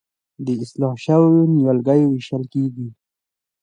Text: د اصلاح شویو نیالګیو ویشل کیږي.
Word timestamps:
د 0.45 0.47
اصلاح 0.63 0.95
شویو 1.05 1.49
نیالګیو 1.55 2.11
ویشل 2.11 2.43
کیږي. 2.53 2.87